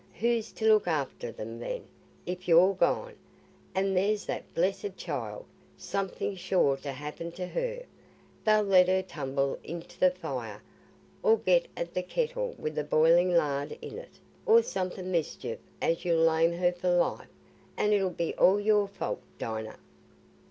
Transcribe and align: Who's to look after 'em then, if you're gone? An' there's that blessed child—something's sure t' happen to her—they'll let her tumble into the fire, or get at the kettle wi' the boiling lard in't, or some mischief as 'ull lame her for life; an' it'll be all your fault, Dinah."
Who's 0.19 0.51
to 0.53 0.65
look 0.67 0.87
after 0.87 1.31
'em 1.37 1.59
then, 1.59 1.85
if 2.25 2.47
you're 2.47 2.73
gone? 2.73 3.13
An' 3.75 3.93
there's 3.93 4.25
that 4.25 4.51
blessed 4.55 4.97
child—something's 4.97 6.39
sure 6.39 6.75
t' 6.77 6.89
happen 6.89 7.31
to 7.33 7.45
her—they'll 7.45 8.63
let 8.63 8.87
her 8.87 9.03
tumble 9.03 9.59
into 9.63 9.99
the 9.99 10.09
fire, 10.09 10.63
or 11.21 11.37
get 11.37 11.67
at 11.77 11.93
the 11.93 12.01
kettle 12.01 12.55
wi' 12.57 12.71
the 12.71 12.83
boiling 12.83 13.35
lard 13.35 13.77
in't, 13.79 14.19
or 14.47 14.63
some 14.63 14.89
mischief 15.11 15.59
as 15.83 16.03
'ull 16.03 16.15
lame 16.15 16.53
her 16.53 16.71
for 16.71 16.89
life; 16.89 17.29
an' 17.77 17.93
it'll 17.93 18.09
be 18.09 18.33
all 18.37 18.59
your 18.59 18.87
fault, 18.87 19.21
Dinah." 19.37 19.77